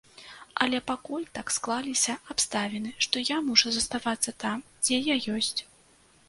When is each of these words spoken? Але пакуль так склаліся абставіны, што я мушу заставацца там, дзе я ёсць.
Але 0.63 0.77
пакуль 0.91 1.27
так 1.37 1.51
склаліся 1.55 2.15
абставіны, 2.35 2.89
што 3.07 3.23
я 3.23 3.37
мушу 3.51 3.75
заставацца 3.77 4.35
там, 4.47 4.65
дзе 4.83 4.97
я 5.13 5.21
ёсць. 5.37 5.55